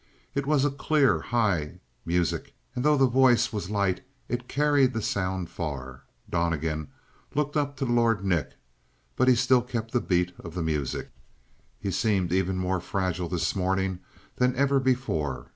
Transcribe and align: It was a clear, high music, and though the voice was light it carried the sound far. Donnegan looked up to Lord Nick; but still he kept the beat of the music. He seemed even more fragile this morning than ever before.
It 0.33 0.47
was 0.47 0.65
a 0.65 0.71
clear, 0.71 1.19
high 1.19 1.79
music, 2.07 2.55
and 2.75 2.83
though 2.83 2.97
the 2.97 3.05
voice 3.05 3.53
was 3.53 3.69
light 3.69 4.01
it 4.27 4.47
carried 4.47 4.93
the 4.93 5.01
sound 5.03 5.51
far. 5.51 6.05
Donnegan 6.27 6.87
looked 7.35 7.55
up 7.55 7.77
to 7.77 7.85
Lord 7.85 8.25
Nick; 8.25 8.53
but 9.15 9.29
still 9.37 9.61
he 9.61 9.67
kept 9.73 9.91
the 9.91 10.01
beat 10.01 10.31
of 10.39 10.55
the 10.55 10.63
music. 10.63 11.11
He 11.79 11.91
seemed 11.91 12.31
even 12.33 12.57
more 12.57 12.81
fragile 12.81 13.29
this 13.29 13.55
morning 13.55 13.99
than 14.37 14.55
ever 14.55 14.79
before. 14.79 15.49